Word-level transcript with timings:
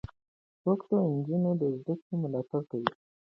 څوک 0.61 0.79
د 0.89 0.91
نجونو 1.15 1.51
د 1.61 1.63
زدهکړو 1.79 2.13
ملاتړ 2.23 2.61
کوي؟ 2.71 2.91